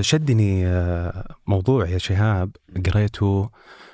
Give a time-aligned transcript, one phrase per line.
[0.00, 3.50] شدني آه، موضوع يا شهاب قريته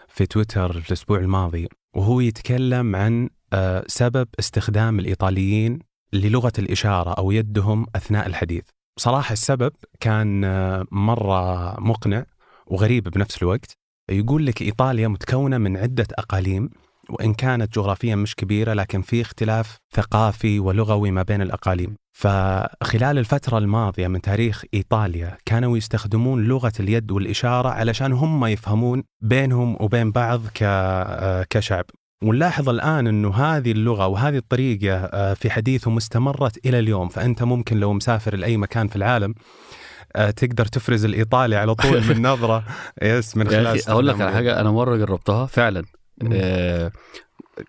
[0.09, 5.79] في تويتر الأسبوع الماضي وهو يتكلم عن آه، سبب استخدام الإيطاليين
[6.13, 8.65] للغة الإشارة أو يدهم أثناء الحديث.
[8.99, 12.25] صراحة السبب كان آه، مرة مقنع
[12.67, 13.73] وغريب بنفس الوقت.
[14.11, 16.71] يقول لك إيطاليا متكونة من عدة أقاليم
[17.11, 21.97] وإن كانت جغرافيا مش كبيرة لكن في اختلاف ثقافي ولغوي ما بين الأقاليم.
[22.19, 29.77] فخلال الفترة الماضية من تاريخ إيطاليا كانوا يستخدمون لغة اليد والإشارة علشان هم يفهمون بينهم
[29.81, 31.85] وبين بعض ك- كشعب.
[32.25, 37.09] ونلاحظ الآن أنه هذه اللغة وهذه الطريقة آه، في حديثهم استمرت إلى اليوم.
[37.09, 39.35] فأنت ممكن لو مسافر لأي مكان في العالم
[40.17, 42.65] آه، تقدر تفرز الإيطالي على طول من نظرة
[43.03, 45.81] يس من خلال أقول لك على حاجة أنا مرة جربتها فعلا.
[45.81, 45.98] آه،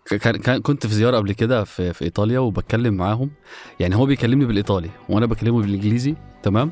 [0.05, 3.29] كان كان كنت في زيارة قبل كده في, في إيطاليا وبتكلم معاهم.
[3.79, 6.71] يعني هو بيكلمني بالإيطالي وأنا بكلمه بالإنجليزي تمام؟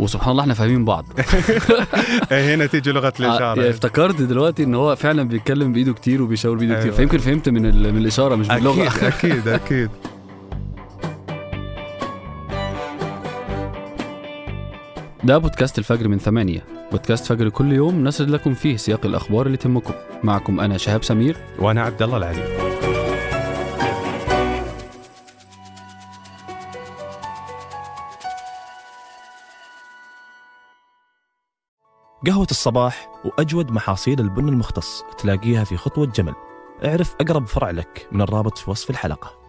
[0.00, 1.04] وسبحان الله إحنا فاهمين بعض.
[2.32, 6.56] إيه، هنا تيجي لغة آه، الإشارة افتكرت دلوقتي إن هو فعلا بيتكلم بإيده كتير وبيشاور
[6.56, 6.96] بإيده كتير أيوة.
[6.96, 9.90] فيمكن فهمت من من الإشارة مش باللغة أكيد أكيد أكيد.
[15.24, 16.64] ده بودكاست الفجر من ثمانية.
[16.90, 19.94] بودكاست فجر كل يوم نسرد لكم فيه سياق الأخبار اللي تهمكم.
[20.24, 21.36] معكم أنا شهاب سمير.
[21.58, 22.72] وأنا عبد الله العلي.
[32.26, 36.34] قهوة الصباح وأجود محاصيل البن المختص تلاقيها في خطوة جمل.
[36.84, 39.41] اعرف أقرب فرع لك من الرابط في وصف الحلقة.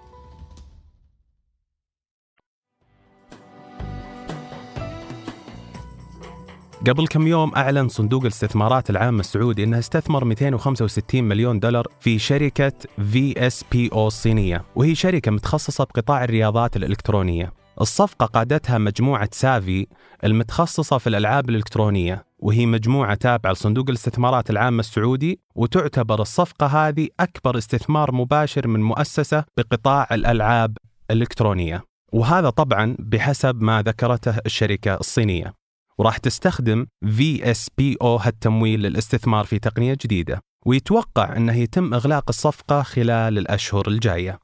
[6.87, 12.71] قبل كم يوم أعلن صندوق الاستثمارات العام السعودي أنه استثمر 265 مليون دولار في شركة
[13.11, 17.53] VSPO الصينية وهي شركة متخصصة بقطاع الرياضات الإلكترونية.
[17.81, 19.87] الصفقة قادتها مجموعة Savvy
[20.23, 27.57] المتخصصة في الألعاب الإلكترونية وهي مجموعة تابعة لصندوق الاستثمارات العامة السعودي وتعتبر الصفقة هذه أكبر
[27.57, 30.77] استثمار مباشر من مؤسسة بقطاع الألعاب
[31.11, 31.83] الإلكترونية.
[32.13, 35.62] وهذا طبعا بحسب ما ذكرته الشركة الصينية.
[35.97, 43.87] وراح تستخدم VSPO هالتمويل للاستثمار في تقنية جديدة ويتوقع أنه يتم إغلاق الصفقة خلال الأشهر
[43.87, 44.39] الجاية.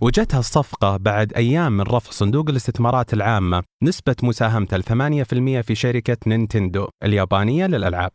[0.00, 6.16] وجتها الصفقة بعد أيام من رفع صندوق الاستثمارات العامة نسبة مساهمته ل 8% في شركة
[6.26, 8.10] نينتندو اليابانية للألعاب.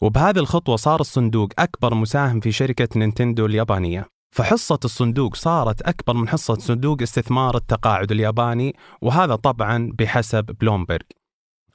[0.00, 4.06] وبهذه الخطوة صار الصندوق أكبر مساهم في شركة نينتندو اليابانية.
[4.36, 11.02] فحصة الصندوق صارت أكبر من حصة صندوق استثمار التقاعد الياباني وهذا طبعا بحسب بلومبرج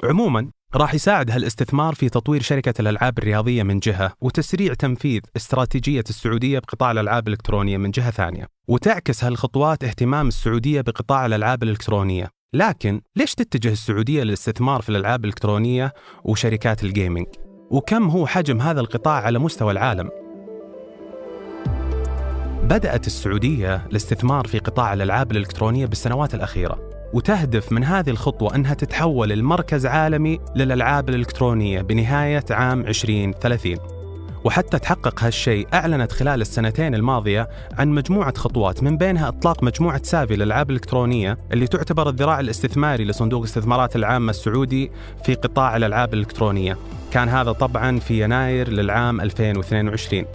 [0.04, 6.60] عموما راح يساعد هالاستثمار في تطوير شركة الألعاب الرياضية من جهة وتسريع تنفيذ استراتيجية السعودية
[6.60, 13.36] بقطاع الألعاب الإلكترونية من جهة ثانية وتعكس هالخطوات اهتمام السعودية بقطاع الألعاب الإلكترونية لكن ليش
[13.36, 15.94] تتجه السعودية للاستثمار في الألعاب الإلكترونية
[16.24, 17.28] وشركات الجيمنج؟
[17.72, 20.10] وكم هو حجم هذا القطاع على مستوى العالم؟
[22.64, 29.30] بدأت السعودية الاستثمار في قطاع الألعاب الإلكترونية بالسنوات الأخيرة وتهدف من هذه الخطوة أنها تتحول
[29.30, 33.78] لمركز عالمي للألعاب الإلكترونية بنهاية عام 2030
[34.44, 40.36] وحتى تحقق هالشيء أعلنت خلال السنتين الماضية عن مجموعة خطوات من بينها إطلاق مجموعة سافي
[40.36, 44.92] للألعاب الإلكترونية اللي تعتبر الذراع الاستثماري لصندوق الاستثمارات العامة السعودي
[45.24, 46.78] في قطاع الألعاب الإلكترونية.
[47.12, 50.26] كان هذا طبعا في يناير للعام 2022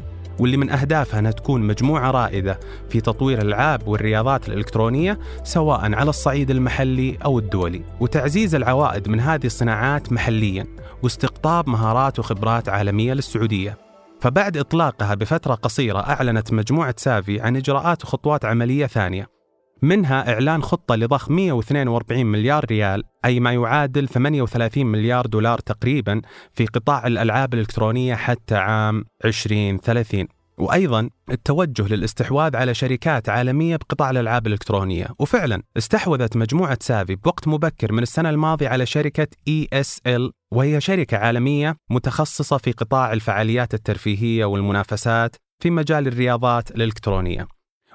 [0.42, 6.50] واللي من أهدافها أنها تكون مجموعة رائدة في تطوير الألعاب والرياضات الإلكترونية سواء على الصعيد
[6.50, 7.82] المحلي أو الدولي.
[8.00, 10.66] وتعزيز العوائد من هذه الصناعات محليا
[11.02, 13.78] واستقطاب مهارات وخبرات عالمية للسعودية.
[14.20, 19.41] فبعد إطلاقها بفترة قصيرة أعلنت مجموعة سافي عن إجراءات وخطوات عملية ثانية.
[19.82, 26.20] منها إعلان خطة لضخ 142 مليار ريال أي ما يعادل 38 مليار دولار تقريبا
[26.54, 30.26] في قطاع الألعاب الإلكترونية حتى عام 2030
[30.58, 35.06] وأيضا التوجه للاستحواذ على شركات عالمية بقطاع الألعاب الإلكترونية.
[35.18, 41.76] وفعلا استحوذت مجموعة سافي بوقت مبكر من السنة الماضية على شركة ESL وهي شركة عالمية
[41.90, 47.46] متخصصة في قطاع الفعاليات الترفيهية والمنافسات في مجال الرياضات الإلكترونية.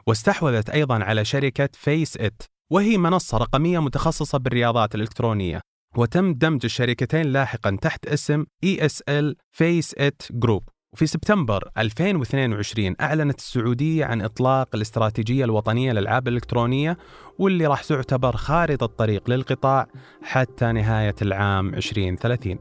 [0.08, 5.62] واستحوذت أيضا على شركة فيس إت وهي منصة رقمية متخصصة بالرياضات الإلكترونية
[5.98, 10.64] وتم دمج الشركتين لاحقا تحت اسم ESL Face It Group
[10.94, 16.98] وفي سبتمبر 2022 أعلنت السعودية عن إطلاق الاستراتيجية الوطنية للألعاب الإلكترونية
[17.40, 19.88] واللي راح تعتبر خارطة طريق للقطاع
[20.22, 22.60] حتى نهاية العام 2030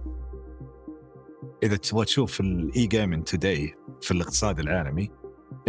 [1.63, 5.11] إذا تبغى تشوف ال e-gaming today في الاقتصاد العالمي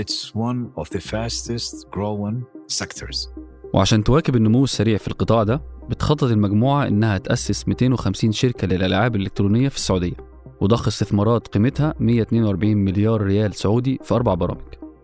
[0.02, 3.30] it's one of the fastest growing sectors.
[3.74, 9.70] وعشان تواكب النمو السريع في القطاع ده بتخطط المجموعة إنها تأسس 250 شركة للألعاب الإلكترونية
[9.70, 10.14] في السعودية
[10.62, 14.62] وضخ استثمارات قيمتها 142 مليار ريال سعودي في أربع برامج.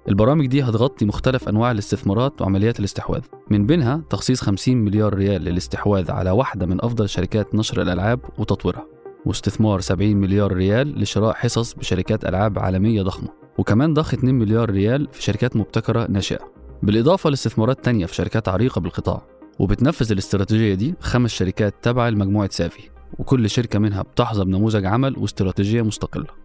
[0.09, 3.21] البرامج دي هتغطي مختلف أنواع الاستثمارات وعمليات الاستحواذ.
[3.51, 8.85] من بينها تخصيص 50 مليار ريال للاستحواذ على واحدة من أفضل شركات نشر الألعاب وتطويرها
[9.25, 13.42] واستثمار 70 مليار ريال لشراء حصص بشركات ألعاب عالمية ضخمة.
[13.57, 16.53] وكمان ضخ 2 مليار ريال في شركات مبتكرة ناشئة.
[16.83, 19.21] بالإضافة لاستثمارات تانية في شركات عريقة بالقطاع
[19.59, 22.89] وبتنفذ الاستراتيجية دي خمس شركات تابعة لمجموعة سافي
[23.19, 26.42] وكل شركة منها بتحظى بنموذج عمل واستراتيجية مستقلة.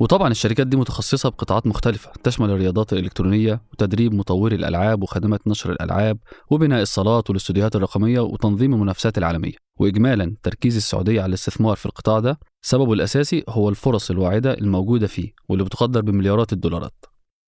[0.00, 6.18] وطبعا الشركات دي متخصصة بقطاعات مختلفة تشمل الرياضات الإلكترونية وتدريب مطوري الألعاب وخدمات نشر الألعاب
[6.50, 9.52] وبناء الصالات والاستوديوهات الرقمية وتنظيم المنافسات العالمية.
[9.80, 15.32] وإجمالا تركيز السعودية على الاستثمار في القطاع ده سببه الأساسي هو الفرص الواعدة الموجودة فيه
[15.48, 17.04] واللي بتقدر بمليارات الدولارات.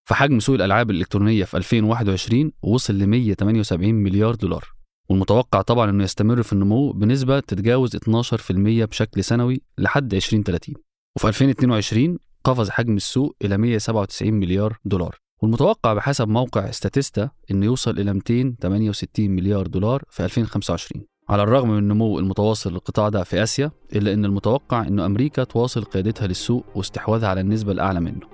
[0.09, 4.65] فحجم سوق الألعاب الإلكترونية في 2021 وصل ل 178 مليار دولار
[5.09, 8.05] والمتوقع طبعا إنه يستمر في النمو بنسبة تتجاوز 12%
[8.51, 10.75] بشكل سنوي لحد 2030
[11.17, 15.17] وفي 2022 قفز حجم السوق إلى 197 مليار دولار.
[15.43, 21.79] والمتوقع بحسب موقع ستاتيستا انه يوصل إلى 268 مليار دولار في 2025 على الرغم من
[21.79, 27.29] النمو المتواصل للقطاع ده في آسيا إلا أن المتوقع أن أمريكا تواصل قيادتها للسوق واستحواذها
[27.29, 28.27] على النسبة الأعلى منه.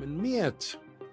[0.00, 0.54] من 100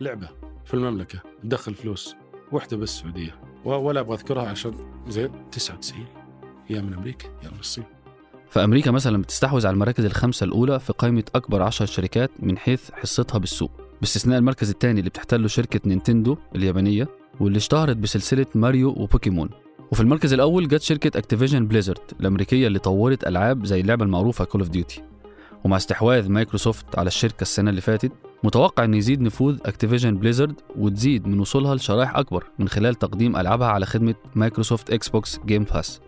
[0.02, 0.30] لعبة
[0.66, 2.16] في المملكة تدخل فلوس.
[2.52, 4.74] واحدة بس السعوديه و- ولا أبغى أذكرها عشان
[5.08, 6.06] زين 99
[6.68, 7.84] هي من أمريكا يا من الصين.
[8.56, 13.38] فأمريكا مثلا بتستحوذ على المراكز الخمسة الأولى في قائمة أكبر عشر شركات من حيث حصتها
[13.38, 13.72] بالسوق.
[14.02, 17.07] باستثناء المركز الثاني اللي بتحتله شركة نينتندو اليابانية
[17.40, 19.50] واللي اشتهرت بسلسلة ماريو وبوكيمون.
[19.92, 24.62] وفي المركز الأول جت شركة Activision Blizzard الأمريكية اللي طورت ألعاب زي اللعبة المعروفة Call
[24.62, 25.02] of Duty
[25.63, 28.12] ومع استحواذ مايكروسوفت على الشركة السنة اللي فاتت
[28.44, 33.68] متوقع أن يزيد نفوذ Activision Blizzard وتزيد من وصولها لشرائح أكبر من خلال تقديم ألعابها
[33.68, 36.02] على خدمة مايكروسوفت Xbox Game Pass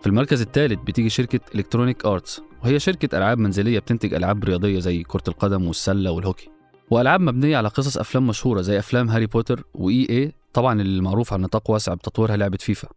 [0.00, 5.02] في المركز الثالث بتيجي شركة Electronic Arts وهي شركة ألعاب منزلية بتنتج ألعاب رياضية زي
[5.02, 6.48] كرة القدم والسلة والهوكي.
[6.90, 11.02] وألعاب مبنية على قصص أفلام مشهورة زي أفلام هاري بوتر و EA طبعا اللي
[11.32, 12.88] على نطاق واسع بتطويرها لعبة فيفا.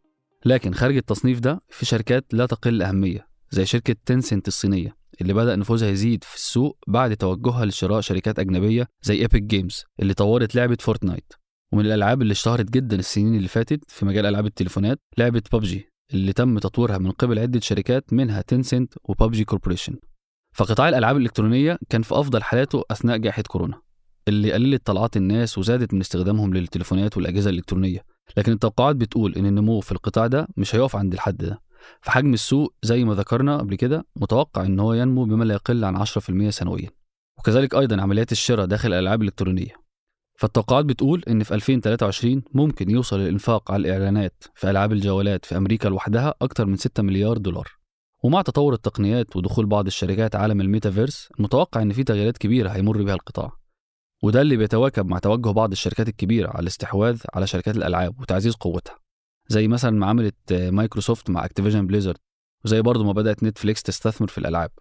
[0.45, 5.55] لكن خارج التصنيف ده في شركات لا تقل أهمية زي شركة تنسنت الصينية اللي بدأ
[5.55, 10.77] نفوذها يزيد في السوق بعد توجهها لشراء شركات أجنبية زي Epic Games اللي طورت لعبة
[10.79, 11.33] Fortnite
[11.73, 16.33] ومن الألعاب اللي اشتهرت جدا السنين اللي فاتت في مجال ألعاب التليفونات لعبة ببجي اللي
[16.33, 19.95] تم تطويرها من قبل عدة شركات منها تنسنت و PUBG Corporation
[20.55, 23.81] فقطاع الألعاب الإلكترونية كان في أفضل حالاته أثناء جائحة كورونا
[24.27, 28.05] اللي قللت طلعات الناس وزادت من استخدامهم للتليفونات والأجهزة الإلكترونية.
[28.37, 31.61] لكن التوقعات بتقول إن النمو في القطاع ده مش هيقف عند الحد ده.
[32.01, 35.95] فحجم السوق زي ما ذكرنا قبل كده متوقع إن هو ينمو بما لا يقل عن
[36.05, 36.89] 10% سنويا.
[37.39, 39.82] وكذلك أيضا عمليات الشراء داخل الألعاب الإلكترونية.
[40.43, 45.87] فالتوقعات بتقول إن في 2023 ممكن يوصل الإنفاق على الإعلانات في ألعاب الجوالات في أمريكا
[45.87, 47.67] لوحدها أكتر من 6 مليار دولار.
[48.23, 53.13] ومع تطور التقنيات ودخول بعض الشركات عالم الميتافيرس المتوقع إن في تغييرات كبيرة هيمر بها
[53.13, 53.51] القطاع.
[54.23, 58.99] وده اللي بيتواكب مع توجه بعض الشركات الكبيرة على الاستحواذ على شركات الألعاب وتعزيز قوتها.
[59.47, 62.17] زي مثلا ما عملت مايكروسوفت مع اكتيفيجن بليزرد
[62.65, 64.71] وزي برضه ما بدأت نتفليكس تستثمر في الألعاب.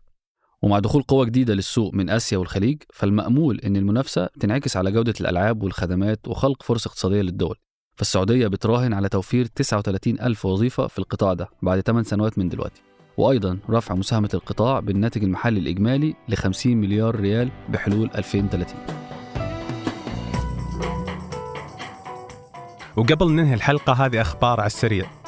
[0.62, 5.62] ومع دخول قوة جديدة للسوق من آسيا والخليج فالمأمول إن المنافسة تنعكس على جودة الألعاب
[5.62, 7.56] والخدمات وخلق فرص اقتصادية للدول.
[7.96, 12.82] فالسعودية بتراهن على توفير 39 ألف وظيفة في القطاع ده بعد 8 سنوات من دلوقتي.
[13.16, 18.76] وأيضا رفع مساهمة القطاع بالناتج المحلي الإجمالي ل 50 مليار ريال بحلول 2030
[22.96, 25.21] وقبل ننهي الحلقة هذه أخبار على السريع.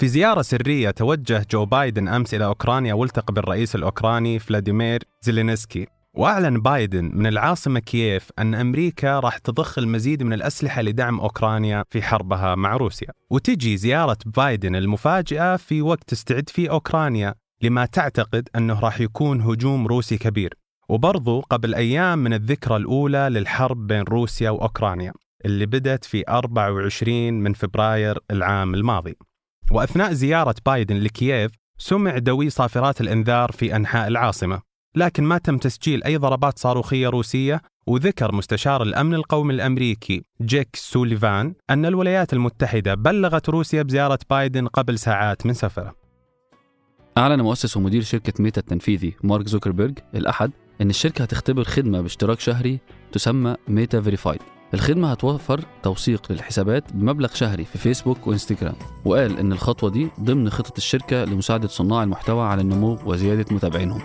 [0.00, 5.86] في زيارة سرية توجه جو بايدن أمس إلى أوكرانيا والتقى بالرئيس الأوكراني فلاديمير زيلينسكي.
[6.14, 12.02] وأعلن بايدن من العاصمة كييف أن أمريكا راح تضخ المزيد من الأسلحة لدعم أوكرانيا في
[12.02, 13.08] حربها مع روسيا.
[13.30, 19.86] وتجي زيارة بايدن المفاجئة في وقت تستعد فيه أوكرانيا لما تعتقد أنه راح يكون هجوم
[19.86, 20.54] روسي كبير.
[20.88, 25.12] وبرضو قبل أيام من الذكرى الأولى للحرب بين روسيا وأوكرانيا
[25.44, 29.16] اللي بدت في 24 من فبراير العام الماضي.
[29.70, 34.60] وأثناء زيارة بايدن لكييف سمع دوي صافرات الإنذار في أنحاء العاصمة
[34.96, 41.54] لكن ما تم تسجيل أي ضربات صاروخية روسية وذكر مستشار الأمن القومي الأمريكي جيك سوليفان
[41.70, 45.94] أن الولايات المتحدة بلغت روسيا بزيارة بايدن قبل ساعات من سفرة.
[47.18, 50.50] أعلن مؤسس ومدير شركة ميتا التنفيذي مارك زوكربيرج الأحد
[50.80, 52.78] إن الشركة هتختبر خدمة باشتراك شهري
[53.12, 54.40] تسمى ميتا verified.
[54.74, 58.74] الخدمة هتوفر توثيق للحسابات بمبلغ شهري في فيسبوك وإنستجرام
[59.04, 64.02] وقال إن الخطوة دي ضمن خطط الشركة لمساعدة صناع المحتوى على النمو وزيادة متابعينهم.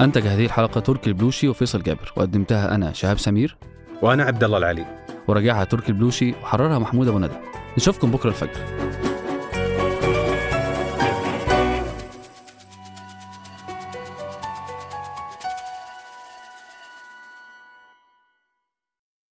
[0.00, 3.56] أنتج هذه الحلقة تركي البلوشي وفيصل جابر وقدمتها أنا شهاب سمير
[4.02, 4.86] وأنا عبد الله العلي.
[5.28, 7.34] وراجعها تركي البلوشي وحررها محمود أبو ندى
[7.76, 8.60] نشوفكم بكرة الفجر.